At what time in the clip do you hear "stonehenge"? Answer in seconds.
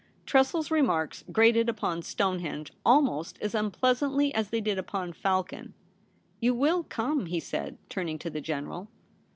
2.01-2.73